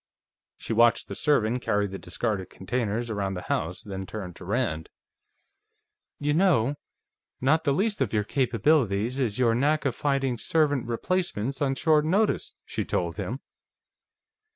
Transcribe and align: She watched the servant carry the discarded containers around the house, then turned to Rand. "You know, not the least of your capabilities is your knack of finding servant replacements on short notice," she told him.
She 0.57 0.73
watched 0.73 1.09
the 1.09 1.13
servant 1.13 1.61
carry 1.61 1.85
the 1.85 1.99
discarded 1.99 2.49
containers 2.49 3.11
around 3.11 3.35
the 3.35 3.43
house, 3.43 3.83
then 3.83 4.07
turned 4.07 4.35
to 4.37 4.45
Rand. 4.45 4.89
"You 6.19 6.33
know, 6.33 6.73
not 7.39 7.65
the 7.65 7.71
least 7.71 8.01
of 8.01 8.11
your 8.11 8.23
capabilities 8.23 9.19
is 9.19 9.37
your 9.37 9.53
knack 9.53 9.85
of 9.85 9.93
finding 9.95 10.39
servant 10.39 10.87
replacements 10.87 11.61
on 11.61 11.75
short 11.75 12.03
notice," 12.03 12.55
she 12.65 12.83
told 12.83 13.17
him. 13.17 13.41